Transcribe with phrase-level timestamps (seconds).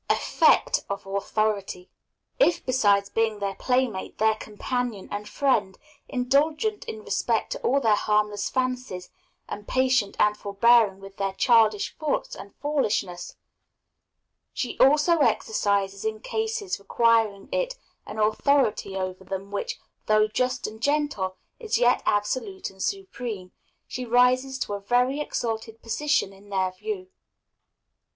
[0.09, 1.91] Effect of Authority.
[2.39, 5.77] If, besides being their playmate, their companion, and friend,
[6.09, 9.11] indulgent in respect to all their harmless fancies,
[9.47, 13.35] and patient and forbearing with their childish faults and foolishness,
[14.53, 17.77] she also exercises in cases requiring it
[18.07, 23.51] an authority over them which, though just and gentle, is yet absolute and supreme,
[23.85, 27.11] she rises to a very exalted position in their view.